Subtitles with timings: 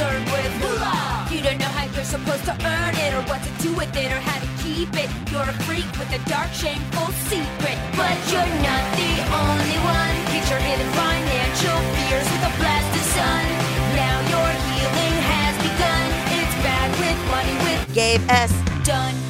[0.00, 0.60] Concerned with.
[0.62, 1.28] Moolah!
[1.30, 4.10] You don't know how you're supposed to earn it, or what to do with it,
[4.10, 5.10] or how to keep it.
[5.30, 7.76] You're a freak with a dark, shameful secret.
[8.00, 10.16] But you're not the only one.
[10.32, 13.44] Get your hidden financial fears with a blast of sun.
[13.92, 16.06] Now your healing has begun.
[16.32, 18.56] It's bad with money with Gabe S.
[18.82, 19.29] Dunn.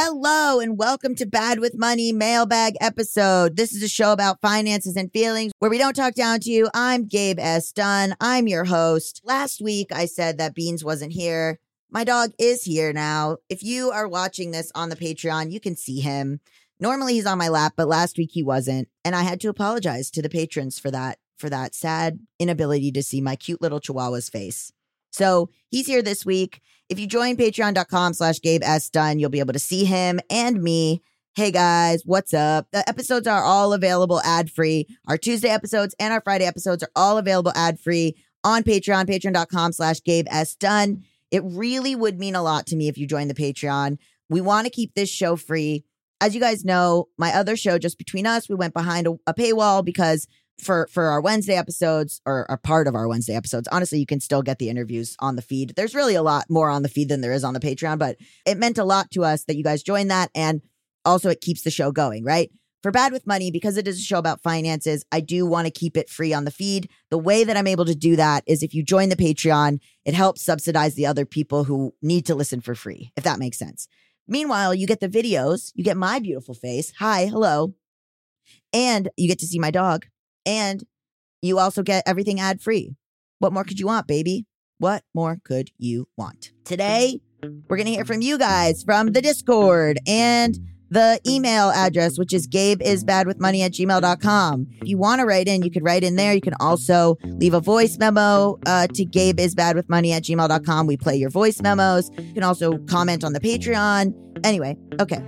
[0.00, 3.56] Hello and welcome to Bad with Money mailbag episode.
[3.56, 6.68] This is a show about finances and feelings where we don't talk down to you.
[6.72, 7.72] I'm Gabe S.
[7.72, 8.14] Dunn.
[8.20, 9.20] I'm your host.
[9.24, 11.58] Last week I said that Beans wasn't here.
[11.90, 13.38] My dog is here now.
[13.48, 16.38] If you are watching this on the Patreon, you can see him.
[16.78, 20.12] Normally he's on my lap, but last week he wasn't, and I had to apologize
[20.12, 24.28] to the patrons for that for that sad inability to see my cute little chihuahua's
[24.28, 24.72] face.
[25.10, 26.60] So he's here this week.
[26.88, 28.88] If you join patreon.com slash Gabe S.
[28.88, 31.02] Dunn, you'll be able to see him and me.
[31.34, 32.66] Hey guys, what's up?
[32.72, 34.86] The episodes are all available ad free.
[35.06, 39.72] Our Tuesday episodes and our Friday episodes are all available ad free on Patreon, patreon.com
[39.72, 40.54] slash Gabe S.
[40.54, 41.04] Dunn.
[41.30, 43.98] It really would mean a lot to me if you join the Patreon.
[44.30, 45.84] We want to keep this show free.
[46.22, 49.34] As you guys know, my other show, Just Between Us, we went behind a, a
[49.34, 50.26] paywall because
[50.60, 53.68] for for our Wednesday episodes or a part of our Wednesday episodes.
[53.68, 55.74] Honestly, you can still get the interviews on the feed.
[55.76, 58.16] There's really a lot more on the feed than there is on the Patreon, but
[58.46, 60.62] it meant a lot to us that you guys joined that and
[61.04, 62.50] also it keeps the show going, right?
[62.82, 65.72] For Bad with Money, because it is a show about finances, I do want to
[65.72, 66.88] keep it free on the feed.
[67.10, 70.14] The way that I'm able to do that is if you join the Patreon, it
[70.14, 73.88] helps subsidize the other people who need to listen for free, if that makes sense.
[74.28, 76.92] Meanwhile, you get the videos, you get my beautiful face.
[76.98, 77.74] Hi, hello.
[78.72, 80.06] And you get to see my dog.
[80.48, 80.82] And
[81.42, 82.96] you also get everything ad free.
[83.38, 84.46] What more could you want, baby?
[84.78, 86.52] What more could you want?
[86.64, 90.58] Today, we're going to hear from you guys from the Discord and
[90.90, 94.66] the email address, which is gabeisbadwithmoney at gmail.com.
[94.80, 96.32] If you want to write in, you could write in there.
[96.32, 100.86] You can also leave a voice memo uh, to gabeisbadwithmoney at gmail.com.
[100.86, 102.10] We play your voice memos.
[102.16, 104.14] You can also comment on the Patreon.
[104.44, 105.22] Anyway, okay.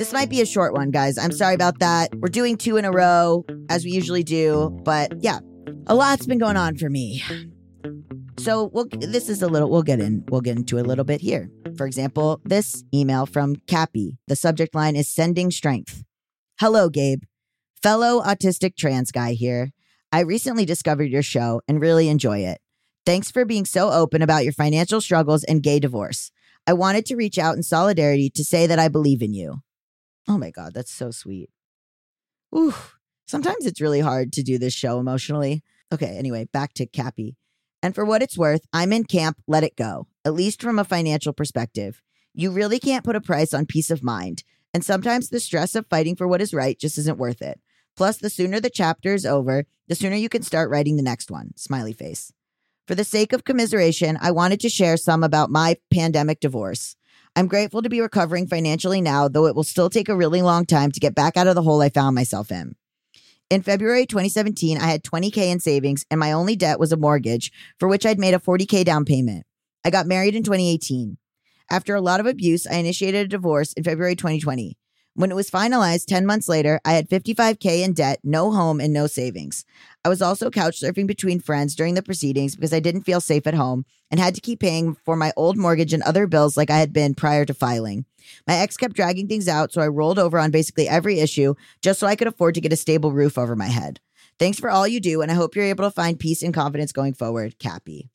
[0.00, 1.18] This might be a short one, guys.
[1.18, 2.14] I'm sorry about that.
[2.14, 4.70] We're doing two in a row, as we usually do.
[4.82, 5.40] But yeah,
[5.86, 7.22] a lot's been going on for me.
[8.38, 11.20] So we'll, this is a little, we'll get in, we'll get into a little bit
[11.20, 11.50] here.
[11.76, 14.16] For example, this email from Cappy.
[14.26, 16.02] The subject line is sending strength.
[16.58, 17.24] Hello, Gabe.
[17.82, 19.70] Fellow autistic trans guy here.
[20.10, 22.62] I recently discovered your show and really enjoy it.
[23.04, 26.32] Thanks for being so open about your financial struggles and gay divorce.
[26.66, 29.60] I wanted to reach out in solidarity to say that I believe in you.
[30.28, 31.50] Oh my God, that's so sweet.
[32.54, 32.74] Ooh,
[33.26, 35.62] sometimes it's really hard to do this show emotionally.
[35.92, 37.36] Okay, anyway, back to Cappy.
[37.82, 40.84] And for what it's worth, I'm in camp, let it go, at least from a
[40.84, 42.02] financial perspective.
[42.34, 44.44] You really can't put a price on peace of mind.
[44.72, 47.60] And sometimes the stress of fighting for what is right just isn't worth it.
[47.96, 51.30] Plus, the sooner the chapter is over, the sooner you can start writing the next
[51.30, 51.50] one.
[51.56, 52.32] Smiley face.
[52.86, 56.96] For the sake of commiseration, I wanted to share some about my pandemic divorce.
[57.40, 60.66] I'm grateful to be recovering financially now, though it will still take a really long
[60.66, 62.76] time to get back out of the hole I found myself in.
[63.48, 67.50] In February 2017, I had 20K in savings, and my only debt was a mortgage
[67.78, 69.46] for which I'd made a 40K down payment.
[69.86, 71.16] I got married in 2018.
[71.70, 74.76] After a lot of abuse, I initiated a divorce in February 2020.
[75.14, 78.92] When it was finalized 10 months later, I had 55K in debt, no home, and
[78.92, 79.64] no savings.
[80.02, 83.46] I was also couch surfing between friends during the proceedings because I didn't feel safe
[83.46, 86.70] at home and had to keep paying for my old mortgage and other bills like
[86.70, 88.06] I had been prior to filing.
[88.46, 92.00] My ex kept dragging things out, so I rolled over on basically every issue just
[92.00, 94.00] so I could afford to get a stable roof over my head.
[94.38, 96.92] Thanks for all you do, and I hope you're able to find peace and confidence
[96.92, 97.58] going forward.
[97.58, 98.08] Cappy.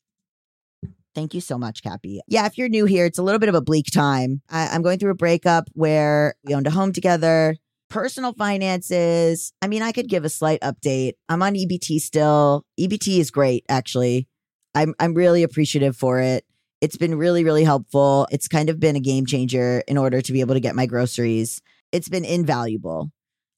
[1.14, 2.20] Thank you so much, Cappy.
[2.26, 4.42] Yeah, if you're new here, it's a little bit of a bleak time.
[4.50, 7.56] I, I'm going through a breakup where we owned a home together.
[7.88, 9.52] Personal finances.
[9.62, 11.12] I mean, I could give a slight update.
[11.28, 12.64] I'm on EBT still.
[12.78, 14.28] EBT is great, actually.
[14.74, 16.44] I'm I'm really appreciative for it.
[16.80, 18.26] It's been really, really helpful.
[18.30, 20.86] It's kind of been a game changer in order to be able to get my
[20.86, 21.62] groceries.
[21.92, 23.10] It's been invaluable.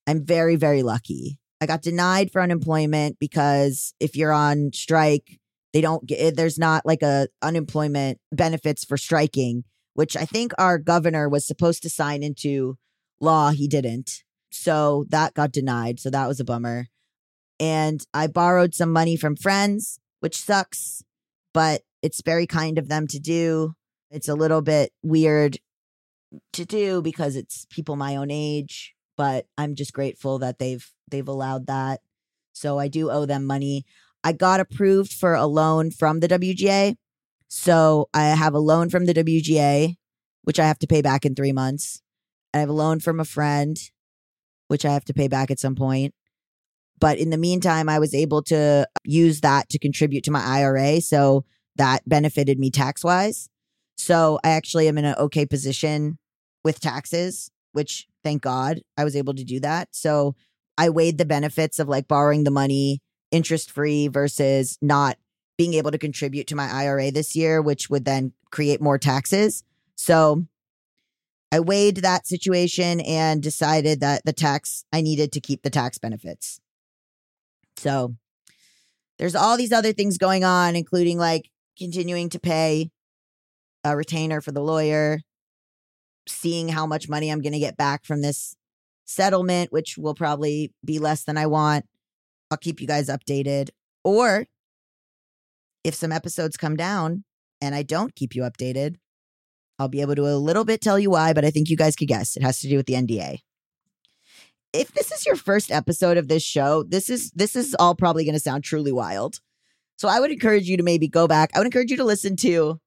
[0.07, 1.39] I'm very, very lucky.
[1.61, 5.41] I got denied for unemployment because if you're on strike,
[5.73, 9.65] they don't get eh, there's not like a unemployment benefits for striking,
[9.95, 12.79] which I think our governor was supposed to sign into
[13.20, 13.50] law.
[13.50, 14.23] He didn't.
[14.50, 16.00] So that got denied.
[16.00, 16.88] So that was a bummer.
[17.61, 21.03] And I borrowed some money from friends, which sucks,
[21.53, 23.75] but it's very kind of them to do.
[24.11, 25.59] It's a little bit weird
[26.53, 31.26] to do because it's people my own age, but I'm just grateful that they've they've
[31.26, 32.00] allowed that.
[32.53, 33.85] So I do owe them money.
[34.25, 36.97] I got approved for a loan from the WGA.
[37.49, 39.97] So I have a loan from the WGA,
[40.43, 42.03] which I have to pay back in three months.
[42.55, 43.79] I have a loan from a friend,
[44.69, 46.15] which I have to pay back at some point.
[47.00, 50.43] But in the meantime, I was able to uh, use that to contribute to my
[50.43, 51.00] IRA.
[51.00, 51.45] So
[51.77, 53.49] that benefited me tax wise.
[53.97, 56.19] So I actually am in an okay position
[56.65, 59.89] with taxes, which thank God I was able to do that.
[59.93, 60.35] So
[60.77, 65.19] I weighed the benefits of like borrowing the money interest free versus not
[65.56, 69.65] being able to contribute to my IRA this year, which would then create more taxes.
[69.97, 70.47] So
[71.50, 75.99] I weighed that situation and decided that the tax, I needed to keep the tax
[75.99, 76.61] benefits.
[77.77, 78.17] So
[79.19, 82.91] there's all these other things going on, including like continuing to pay
[83.85, 85.21] a retainer for the lawyer,
[86.29, 88.56] seeing how much money I'm going to get back from this
[89.06, 91.87] settlement, which will probably be less than I want.
[92.51, 93.71] I'll keep you guys updated.
[94.05, 94.47] Or
[95.83, 97.25] if some episodes come down
[97.61, 98.97] and I don't keep you updated,
[99.79, 101.95] I'll be able to a little bit tell you why, but I think you guys
[101.95, 102.37] could guess.
[102.37, 103.39] It has to do with the NDA.
[104.73, 108.25] If this is your first episode of this show, this is this is all probably
[108.25, 109.41] going to sound truly wild.
[109.97, 111.51] So I would encourage you to maybe go back.
[111.55, 112.81] I would encourage you to listen to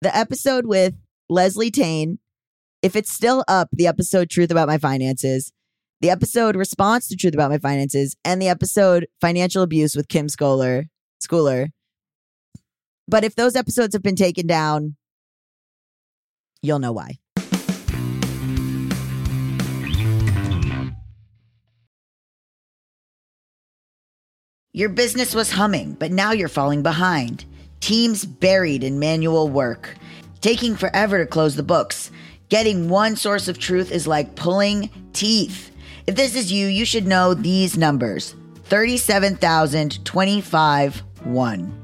[0.00, 0.94] the episode with
[1.28, 2.18] Leslie Tayne.
[2.82, 5.52] If it's still up, the episode Truth About My Finances,
[6.00, 10.28] the episode Response to Truth About My Finances, and the episode Financial Abuse with Kim
[10.28, 10.86] Scholar,
[11.26, 11.68] Schooler.
[13.08, 14.96] But if those episodes have been taken down,
[16.64, 17.18] you'll know why.
[24.76, 27.44] Your business was humming, but now you're falling behind.
[27.78, 29.94] Teams buried in manual work,
[30.40, 32.10] taking forever to close the books.
[32.48, 35.70] Getting one source of truth is like pulling teeth.
[36.08, 38.34] If this is you, you should know these numbers
[38.64, 41.83] 37,025 1.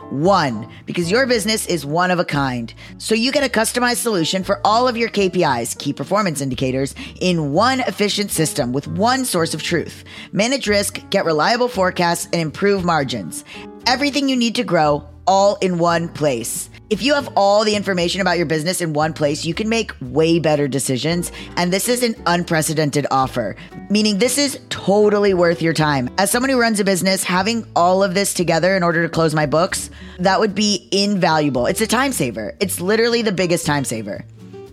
[0.11, 2.73] One, because your business is one of a kind.
[2.97, 7.53] So you get a customized solution for all of your KPIs, key performance indicators, in
[7.53, 10.03] one efficient system with one source of truth.
[10.33, 13.45] Manage risk, get reliable forecasts, and improve margins.
[13.87, 16.69] Everything you need to grow all in one place.
[16.91, 19.93] If you have all the information about your business in one place, you can make
[20.01, 21.31] way better decisions.
[21.55, 23.55] And this is an unprecedented offer,
[23.89, 26.09] meaning this is totally worth your time.
[26.17, 29.33] As someone who runs a business, having all of this together in order to close
[29.33, 29.89] my books,
[30.19, 31.65] that would be invaluable.
[31.65, 32.57] It's a time saver.
[32.59, 34.25] It's literally the biggest time saver.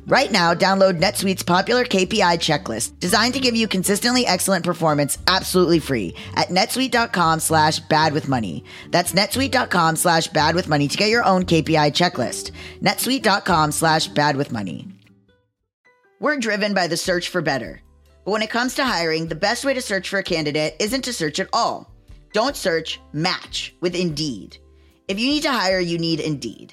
[0.08, 5.80] Right now, download NetSuite's popular KPI checklist, designed to give you consistently excellent performance absolutely
[5.80, 8.64] free at netsuite.com slash bad with money.
[8.90, 12.52] That's netsuite.com slash bad with money to get your own KPI checklist.
[12.80, 14.88] netsuite.com slash bad with money.
[16.20, 17.82] We're driven by the search for better.
[18.24, 21.02] But when it comes to hiring, the best way to search for a candidate isn't
[21.02, 21.92] to search at all.
[22.32, 24.56] Don't search, match with Indeed.
[25.06, 26.72] If you need to hire, you need Indeed.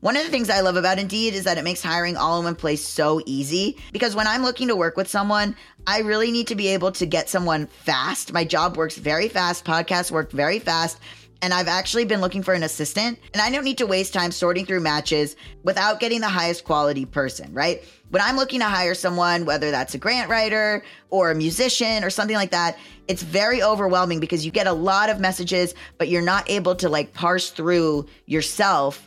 [0.00, 2.44] One of the things I love about Indeed is that it makes hiring all in
[2.44, 6.48] one place so easy because when I'm looking to work with someone, I really need
[6.48, 8.34] to be able to get someone fast.
[8.34, 10.98] My job works very fast, podcasts work very fast.
[11.40, 14.32] And I've actually been looking for an assistant, and I don't need to waste time
[14.32, 17.84] sorting through matches without getting the highest quality person, right?
[18.08, 22.10] When I'm looking to hire someone, whether that's a grant writer or a musician or
[22.10, 26.22] something like that, it's very overwhelming because you get a lot of messages, but you're
[26.22, 29.06] not able to like parse through yourself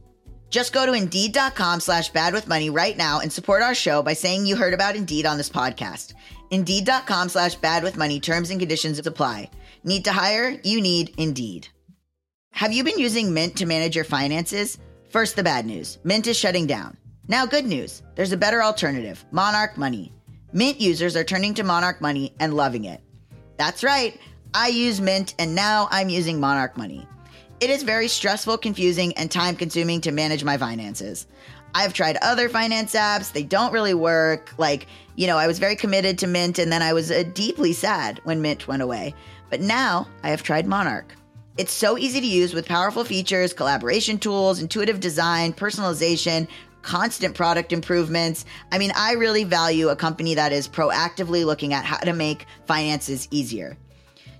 [0.51, 4.13] Just go to indeed.com slash bad with money right now and support our show by
[4.13, 6.13] saying you heard about Indeed on this podcast.
[6.51, 9.49] Indeed.com slash bad with money terms and conditions apply.
[9.83, 10.59] Need to hire?
[10.63, 11.69] You need Indeed.
[12.51, 14.77] Have you been using Mint to manage your finances?
[15.09, 16.97] First, the bad news Mint is shutting down.
[17.29, 20.11] Now, good news there's a better alternative Monarch Money.
[20.51, 22.99] Mint users are turning to Monarch Money and loving it.
[23.55, 24.19] That's right,
[24.53, 27.07] I use Mint and now I'm using Monarch Money.
[27.61, 31.27] It is very stressful, confusing, and time consuming to manage my finances.
[31.75, 34.51] I've tried other finance apps, they don't really work.
[34.57, 37.71] Like, you know, I was very committed to Mint and then I was uh, deeply
[37.73, 39.13] sad when Mint went away.
[39.51, 41.13] But now I have tried Monarch.
[41.55, 46.47] It's so easy to use with powerful features, collaboration tools, intuitive design, personalization,
[46.81, 48.43] constant product improvements.
[48.71, 52.47] I mean, I really value a company that is proactively looking at how to make
[52.65, 53.77] finances easier.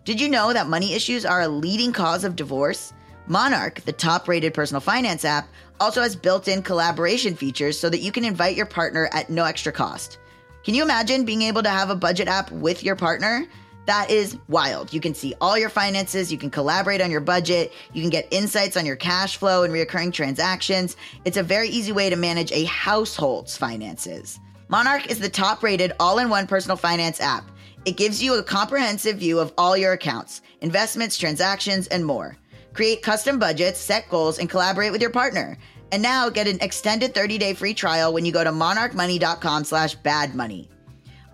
[0.06, 2.94] Did you know that money issues are a leading cause of divorce?
[3.31, 5.47] Monarch, the top rated personal finance app,
[5.79, 9.45] also has built in collaboration features so that you can invite your partner at no
[9.45, 10.17] extra cost.
[10.65, 13.47] Can you imagine being able to have a budget app with your partner?
[13.85, 14.91] That is wild.
[14.91, 18.27] You can see all your finances, you can collaborate on your budget, you can get
[18.31, 20.97] insights on your cash flow and recurring transactions.
[21.23, 24.41] It's a very easy way to manage a household's finances.
[24.67, 27.50] Monarch is the top rated all in one personal finance app.
[27.85, 32.35] It gives you a comprehensive view of all your accounts, investments, transactions, and more.
[32.74, 35.58] Create custom budgets, set goals, and collaborate with your partner.
[35.92, 40.68] And now get an extended 30-day free trial when you go to monarchmoney.com slash badmoney.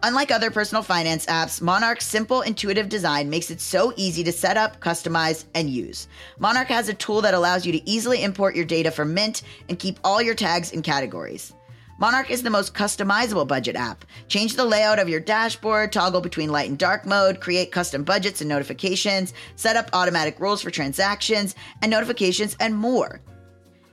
[0.03, 4.55] Unlike other personal finance apps, Monarch's simple, intuitive design makes it so easy to set
[4.55, 6.07] up, customize, and use.
[6.37, 9.79] Monarch has a tool that allows you to easily import your data from Mint and
[9.79, 11.53] keep all your tags and categories.
[11.99, 14.05] Monarch is the most customizable budget app.
[14.27, 18.39] Change the layout of your dashboard, toggle between light and dark mode, create custom budgets
[18.39, 23.19] and notifications, set up automatic rules for transactions and notifications, and more.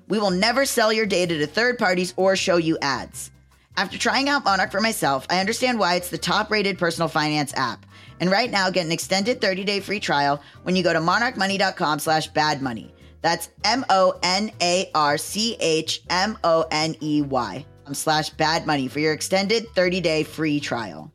[0.08, 3.30] We will never sell your data to third parties or show you ads.
[3.78, 7.54] After trying out Monarch for myself, I understand why it's the top rated personal finance
[7.56, 7.86] app.
[8.20, 11.98] And right now, get an extended 30 day free trial when you go to monarchmoney.com
[11.98, 12.94] slash bad money.
[13.22, 18.66] That's M O N A R C H M O N E Y slash bad
[18.66, 21.12] money for your extended 30 day free trial.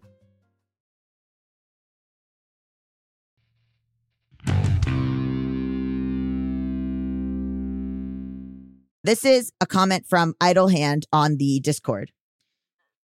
[9.03, 12.11] This is a comment from Idle Hand on the Discord.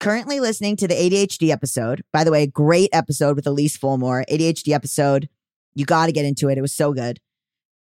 [0.01, 2.03] Currently listening to the ADHD episode.
[2.13, 4.25] By the way, great episode with Elise Fulmore.
[4.29, 5.29] ADHD episode.
[5.75, 6.59] You got to get into it.
[6.59, 7.21] It was so good.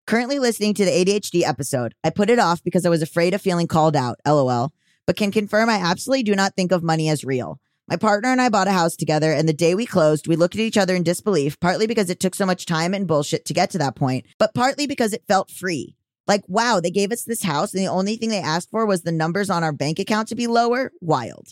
[0.06, 1.96] Currently listening to the ADHD episode.
[2.04, 4.20] I put it off because I was afraid of feeling called out.
[4.28, 4.72] LOL.
[5.05, 7.60] But can confirm I absolutely do not think of money as real.
[7.88, 10.55] My partner and I bought a house together, and the day we closed, we looked
[10.55, 13.53] at each other in disbelief, partly because it took so much time and bullshit to
[13.53, 15.96] get to that point, but partly because it felt free.
[16.27, 19.01] Like, wow, they gave us this house, and the only thing they asked for was
[19.01, 20.91] the numbers on our bank account to be lower.
[21.01, 21.50] Wild.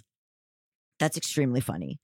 [1.00, 2.00] That's extremely funny.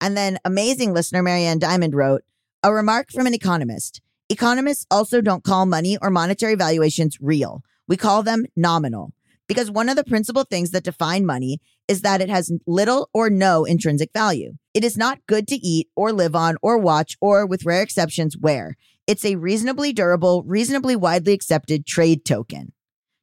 [0.00, 2.22] And then, amazing listener Marianne Diamond wrote
[2.62, 4.02] a remark from an economist.
[4.28, 7.62] Economists also don't call money or monetary valuations real.
[7.88, 9.14] We call them nominal.
[9.52, 13.28] Because one of the principal things that define money is that it has little or
[13.28, 14.54] no intrinsic value.
[14.72, 18.34] It is not good to eat or live on or watch or, with rare exceptions,
[18.34, 18.78] wear.
[19.06, 22.72] It's a reasonably durable, reasonably widely accepted trade token.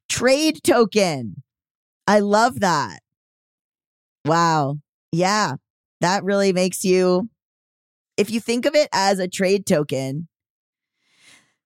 [0.08, 1.42] Trade token.
[2.06, 3.00] I love that.
[4.24, 4.76] Wow.
[5.10, 5.54] Yeah.
[6.00, 7.28] That really makes you,
[8.16, 10.28] if you think of it as a trade token,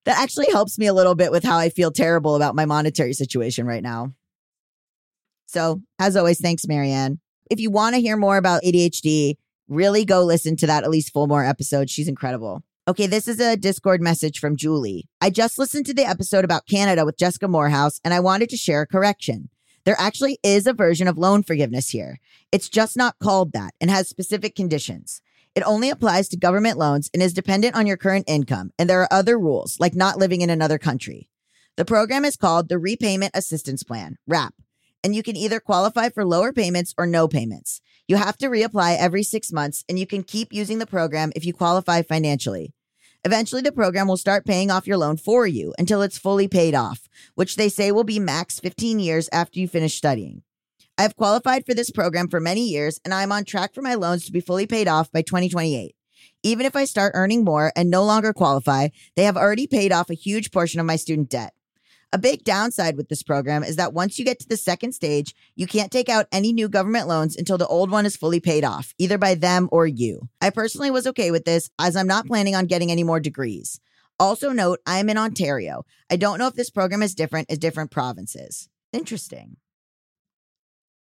[0.06, 3.12] that actually helps me a little bit with how I feel terrible about my monetary
[3.12, 4.14] situation right now.
[5.46, 7.20] So, as always, thanks, Marianne.
[7.50, 9.36] If you want to hear more about ADHD,
[9.68, 11.90] really go listen to that at least Elise Fulmore episode.
[11.90, 12.62] She's incredible.
[12.86, 15.08] Okay, this is a Discord message from Julie.
[15.20, 18.58] I just listened to the episode about Canada with Jessica Moorhouse, and I wanted to
[18.58, 19.48] share a correction.
[19.84, 22.18] There actually is a version of loan forgiveness here.
[22.52, 25.22] It's just not called that and has specific conditions.
[25.54, 29.00] It only applies to government loans and is dependent on your current income, and there
[29.00, 31.30] are other rules, like not living in another country.
[31.76, 34.54] The program is called the Repayment Assistance Plan, RAP,
[35.04, 37.82] and you can either qualify for lower payments or no payments.
[38.08, 41.44] You have to reapply every six months, and you can keep using the program if
[41.44, 42.73] you qualify financially.
[43.23, 46.75] Eventually, the program will start paying off your loan for you until it's fully paid
[46.75, 50.42] off, which they say will be max 15 years after you finish studying.
[50.99, 53.94] I have qualified for this program for many years, and I'm on track for my
[53.94, 55.94] loans to be fully paid off by 2028.
[56.42, 60.11] Even if I start earning more and no longer qualify, they have already paid off
[60.11, 61.54] a huge portion of my student debt.
[62.14, 65.35] A big downside with this program is that once you get to the second stage,
[65.56, 68.62] you can't take out any new government loans until the old one is fully paid
[68.62, 70.28] off, either by them or you.
[70.40, 73.80] I personally was okay with this as I'm not planning on getting any more degrees.
[74.21, 75.87] Also, note I am in Ontario.
[76.09, 78.68] I don't know if this program is different as different provinces.
[78.92, 79.56] Interesting.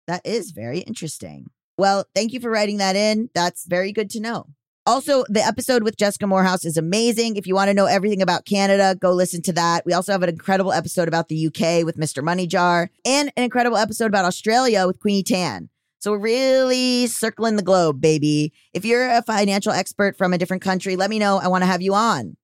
[0.07, 1.50] That is very interesting.
[1.76, 3.28] Well, thank you for writing that in.
[3.35, 4.47] That's very good to know.
[4.85, 7.37] Also, the episode with Jessica Moorhouse is amazing.
[7.37, 9.87] If you want to know everything about Canada, go listen to that.
[9.87, 12.21] We also have an incredible episode about the UK with Mr.
[12.21, 15.69] Money Jar and an incredible episode about Australia with Queenie Tan.
[16.01, 18.53] So we're really circling the globe, baby.
[18.75, 21.39] If you're a financial expert from a different country, let me know.
[21.39, 22.37] I want to have you on.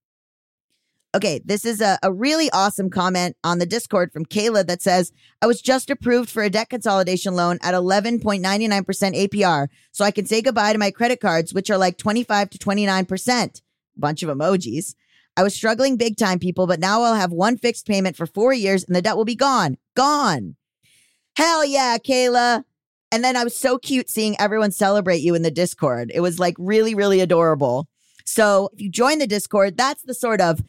[1.15, 5.11] Okay, this is a, a really awesome comment on the Discord from Kaila that says,
[5.41, 10.27] I was just approved for a debt consolidation loan at 11.99% APR, so I can
[10.27, 13.63] say goodbye to my credit cards, which are like 25 to 29%.
[13.97, 14.95] Bunch of emojis.
[15.35, 18.53] I was struggling big time, people, but now I'll have one fixed payment for four
[18.53, 19.79] years and the debt will be gone.
[19.95, 20.57] Gone.
[21.37, 22.65] Hell yeah, Kaila.
[23.11, 26.11] And then I was so cute seeing everyone celebrate you in the Discord.
[26.13, 27.89] It was like really, really adorable.
[28.27, 30.61] So if you join the Discord, that's the sort of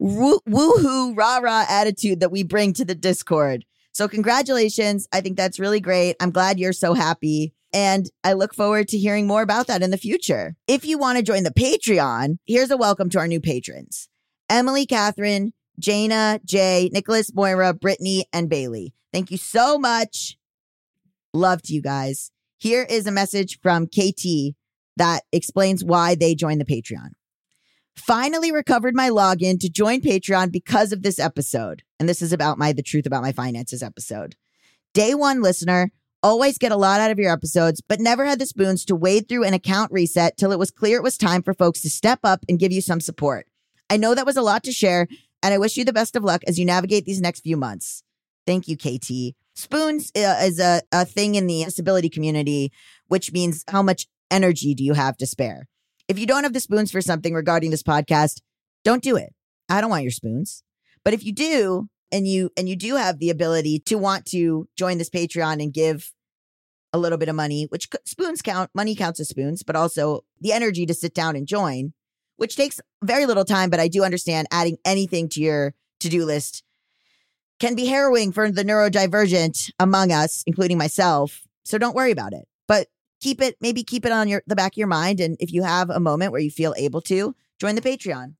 [0.00, 3.64] woo- woohoo, rah rah attitude that we bring to the Discord.
[3.92, 5.06] So, congratulations.
[5.12, 6.16] I think that's really great.
[6.20, 7.54] I'm glad you're so happy.
[7.72, 10.56] And I look forward to hearing more about that in the future.
[10.66, 14.08] If you want to join the Patreon, here's a welcome to our new patrons
[14.48, 18.92] Emily, Catherine, Jana, Jay, Nicholas, Moira, Brittany, and Bailey.
[19.12, 20.36] Thank you so much.
[21.32, 22.32] Love to you guys.
[22.58, 24.54] Here is a message from KT
[24.96, 27.10] that explains why they joined the Patreon.
[28.00, 31.82] Finally recovered my login to join Patreon because of this episode.
[31.98, 34.36] And this is about my The Truth About My Finances episode.
[34.94, 35.92] Day one listener,
[36.22, 39.28] always get a lot out of your episodes, but never had the spoons to wade
[39.28, 42.20] through an account reset till it was clear it was time for folks to step
[42.24, 43.46] up and give you some support.
[43.90, 45.06] I know that was a lot to share,
[45.42, 48.02] and I wish you the best of luck as you navigate these next few months.
[48.46, 49.36] Thank you, KT.
[49.54, 52.72] Spoons uh, is a, a thing in the disability community,
[53.08, 55.68] which means how much energy do you have to spare?
[56.10, 58.40] If you don't have the spoons for something regarding this podcast,
[58.82, 59.32] don't do it.
[59.68, 60.64] I don't want your spoons.
[61.04, 64.68] But if you do, and you and you do have the ability to want to
[64.76, 66.12] join this Patreon and give
[66.92, 70.52] a little bit of money, which spoons count, money counts as spoons, but also the
[70.52, 71.92] energy to sit down and join,
[72.38, 76.64] which takes very little time, but I do understand adding anything to your to-do list
[77.60, 81.42] can be harrowing for the neurodivergent among us, including myself.
[81.64, 82.48] So don't worry about it.
[82.66, 82.88] But
[83.20, 85.20] keep it, maybe keep it on your the back of your mind.
[85.20, 88.34] And if you have a moment where you feel able to, join the Patreon.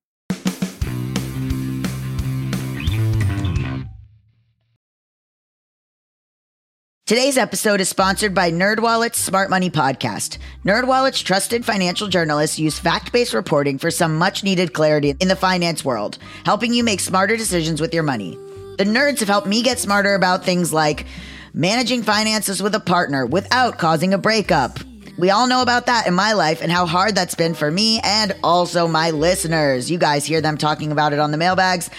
[7.06, 10.38] Today's episode is sponsored by NerdWallet's Smart Money Podcast.
[10.64, 16.18] NerdWallet's trusted financial journalists use fact-based reporting for some much-needed clarity in the finance world,
[16.44, 18.38] helping you make smarter decisions with your money.
[18.78, 21.04] The nerds have helped me get smarter about things like
[21.52, 24.78] managing finances with a partner without causing a breakup.
[25.18, 28.00] We all know about that in my life and how hard that's been for me
[28.02, 29.90] and also my listeners.
[29.90, 31.90] You guys hear them talking about it on the mailbags.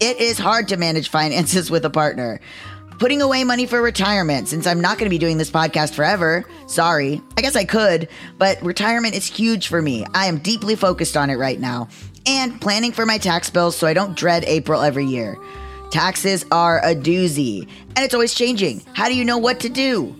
[0.00, 2.40] It is hard to manage finances with a partner.
[3.00, 6.44] Putting away money for retirement, since I'm not going to be doing this podcast forever.
[6.66, 7.22] Sorry.
[7.36, 10.04] I guess I could, but retirement is huge for me.
[10.14, 11.88] I am deeply focused on it right now.
[12.26, 15.38] And planning for my tax bills so I don't dread April every year.
[15.90, 18.82] Taxes are a doozy, and it's always changing.
[18.92, 20.14] How do you know what to do?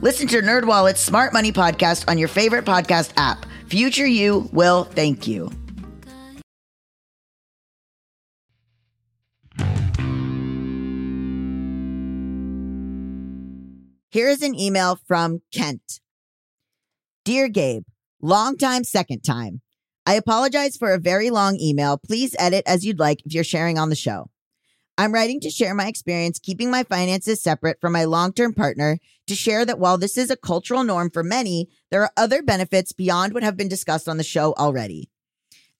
[0.00, 3.46] Listen to NerdWallet's Smart Money podcast on your favorite podcast app.
[3.68, 5.50] Future you will thank you.
[14.10, 16.00] Here is an email from Kent.
[17.24, 17.84] Dear Gabe,
[18.20, 19.62] long time, second time.
[20.06, 21.96] I apologize for a very long email.
[21.96, 24.28] Please edit as you'd like if you're sharing on the show.
[24.96, 29.00] I'm writing to share my experience keeping my finances separate from my long term partner
[29.26, 32.92] to share that while this is a cultural norm for many, there are other benefits
[32.92, 35.10] beyond what have been discussed on the show already.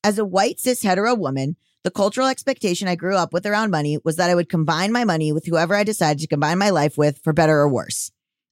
[0.03, 3.99] As a white cis hetero woman, the cultural expectation I grew up with around money
[4.05, 6.99] was that I would combine my money with whoever I decided to combine my life
[6.99, 8.11] with for better or worse.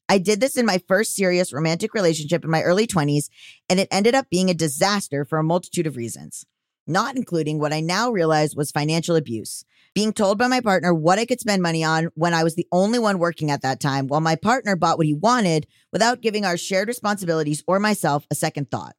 [0.08, 3.30] I did this in my first serious romantic relationship in my early 20s,
[3.68, 6.44] and it ended up being a disaster for a multitude of reasons,
[6.86, 11.18] not including what I now realize was financial abuse being told by my partner what
[11.18, 14.06] I could spend money on when I was the only one working at that time,
[14.06, 18.34] while my partner bought what he wanted without giving our shared responsibilities or myself a
[18.34, 18.96] second thought.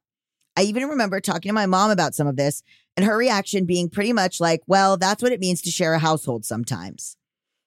[0.56, 2.62] I even remember talking to my mom about some of this
[2.96, 5.98] and her reaction being pretty much like, well, that's what it means to share a
[5.98, 7.16] household sometimes.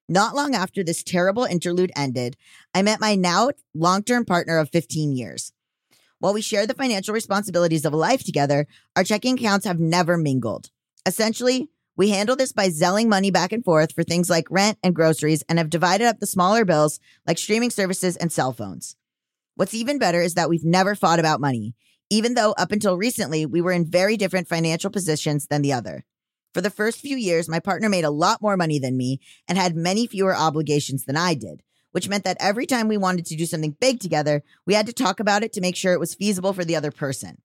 [0.08, 2.38] Not long after this terrible interlude ended,
[2.74, 5.52] I met my now long term partner of 15 years.
[6.20, 10.18] While we share the financial responsibilities of a life together, our checking accounts have never
[10.18, 10.72] mingled.
[11.06, 14.94] Essentially, We handle this by zelling money back and forth for things like rent and
[14.94, 18.96] groceries and have divided up the smaller bills like streaming services and cell phones.
[19.56, 21.74] What's even better is that we've never fought about money,
[22.12, 26.06] even though up until recently we were in very different financial positions than the other.
[26.54, 29.58] For the first few years, my partner made a lot more money than me and
[29.58, 33.36] had many fewer obligations than I did, which meant that every time we wanted to
[33.36, 36.14] do something big together, we had to talk about it to make sure it was
[36.14, 37.42] feasible for the other person.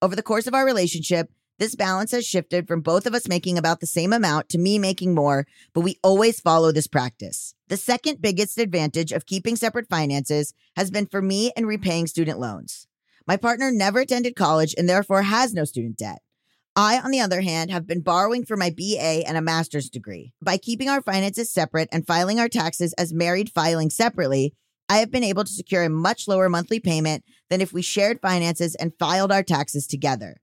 [0.00, 3.58] Over the course of our relationship, this balance has shifted from both of us making
[3.58, 7.54] about the same amount to me making more, but we always follow this practice.
[7.68, 12.40] The second biggest advantage of keeping separate finances has been for me in repaying student
[12.40, 12.88] loans.
[13.26, 16.22] My partner never attended college and therefore has no student debt.
[16.74, 20.32] I, on the other hand, have been borrowing for my BA and a master's degree.
[20.40, 24.54] By keeping our finances separate and filing our taxes as married filing separately,
[24.88, 28.22] I have been able to secure a much lower monthly payment than if we shared
[28.22, 30.40] finances and filed our taxes together.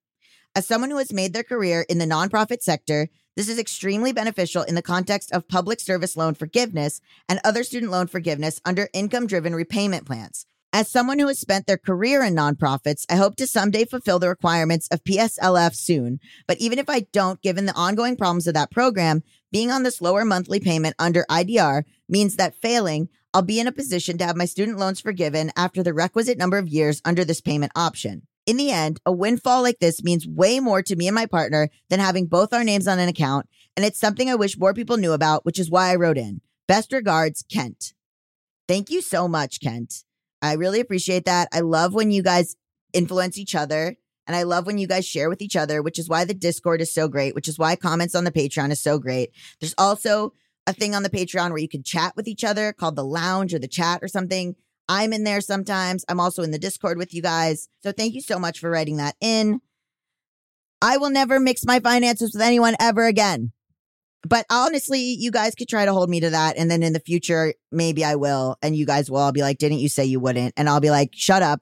[0.57, 4.63] As someone who has made their career in the nonprofit sector, this is extremely beneficial
[4.63, 9.27] in the context of public service loan forgiveness and other student loan forgiveness under income
[9.27, 10.47] driven repayment plans.
[10.73, 14.29] As someone who has spent their career in nonprofits, I hope to someday fulfill the
[14.29, 16.19] requirements of PSLF soon.
[16.47, 20.01] But even if I don't, given the ongoing problems of that program, being on this
[20.01, 24.35] lower monthly payment under IDR means that failing, I'll be in a position to have
[24.35, 28.23] my student loans forgiven after the requisite number of years under this payment option.
[28.47, 31.69] In the end, a windfall like this means way more to me and my partner
[31.89, 33.45] than having both our names on an account.
[33.75, 36.39] And it's something I wish more people knew about, which is why I wrote in.
[36.65, 37.93] Best regards, Kent.
[38.65, 40.05] Thank you so much, Kent.
[40.41, 41.49] I really appreciate that.
[41.51, 42.55] I love when you guys
[42.93, 43.97] influence each other.
[44.27, 46.79] And I love when you guys share with each other, which is why the Discord
[46.79, 49.31] is so great, which is why comments on the Patreon is so great.
[49.59, 50.31] There's also
[50.65, 53.53] a thing on the Patreon where you can chat with each other called the lounge
[53.53, 54.55] or the chat or something.
[54.89, 56.05] I'm in there sometimes.
[56.07, 57.67] I'm also in the Discord with you guys.
[57.83, 59.59] So thank you so much for writing that in.
[60.81, 63.51] I will never mix my finances with anyone ever again.
[64.27, 66.57] But honestly, you guys could try to hold me to that.
[66.57, 68.57] And then in the future, maybe I will.
[68.61, 70.53] And you guys will all be like, didn't you say you wouldn't?
[70.57, 71.61] And I'll be like, shut up.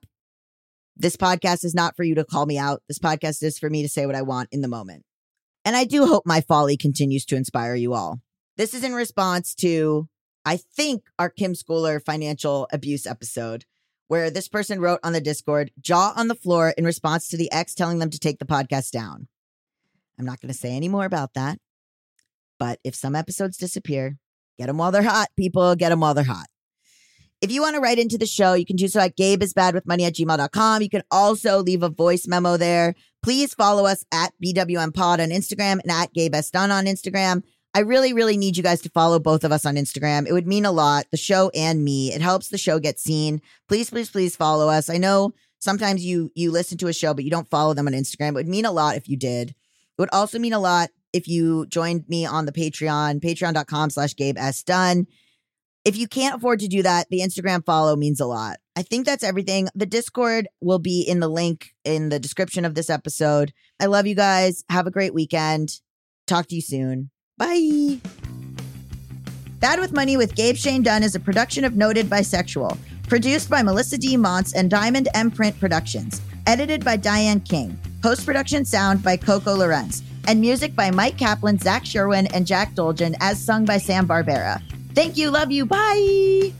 [0.95, 2.81] This podcast is not for you to call me out.
[2.87, 5.03] This podcast is for me to say what I want in the moment.
[5.65, 8.21] And I do hope my folly continues to inspire you all.
[8.57, 10.07] This is in response to
[10.45, 13.65] I think, our Kim Schooler financial abuse episode,
[14.07, 17.51] where this person wrote on the Discord, jaw on the floor in response to the
[17.51, 19.27] ex telling them to take the podcast down.
[20.19, 21.59] I'm not going to say any more about that.
[22.59, 24.17] But if some episodes disappear,
[24.57, 25.75] get them while they're hot, people.
[25.75, 26.47] Get them while they're hot.
[27.41, 30.15] If you want to write into the show, you can do so at gabeisbadwithmoney at
[30.15, 30.81] gmail.com.
[30.81, 32.95] You can also leave a voice memo there.
[33.21, 36.33] Please follow us at BWM Pod on Instagram and at Gabe.
[36.53, 37.43] Dunn on Instagram.
[37.75, 40.25] I really, really need you guys to follow both of us on Instagram.
[40.27, 42.13] It would mean a lot, the show and me.
[42.13, 43.41] It helps the show get seen.
[43.67, 44.89] Please, please, please follow us.
[44.89, 47.93] I know sometimes you you listen to a show, but you don't follow them on
[47.93, 48.29] Instagram.
[48.29, 49.49] It would mean a lot if you did.
[49.49, 49.55] It
[49.99, 54.37] would also mean a lot if you joined me on the Patreon, patreon.com slash Gabe
[54.37, 54.63] S.
[54.63, 55.05] Dunn.
[55.83, 58.57] If you can't afford to do that, the Instagram follow means a lot.
[58.77, 59.67] I think that's everything.
[59.75, 63.51] The Discord will be in the link in the description of this episode.
[63.81, 64.63] I love you guys.
[64.69, 65.81] Have a great weekend.
[66.25, 67.11] Talk to you soon.
[67.37, 67.99] Bye.
[69.59, 72.77] Bad with Money with Gabe Shane Dunn is a production of Noted Bisexual,
[73.09, 74.15] produced by Melisa D.
[74.15, 80.01] Monts and Diamond MPrint Productions, edited by Diane Kang, post production sound by Coco Llorens,
[80.27, 84.61] and music by Mike Kaplan, Zach Sherwin, and Jack Dolgen, as sung by Sam Barbera.
[84.93, 86.53] Thank you, love you, bye.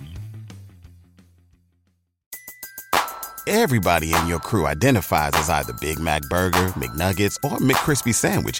[3.48, 8.60] Everybody in your crew identifies as either Big Mac Burger, McNuggets, or McCrispy Sandwich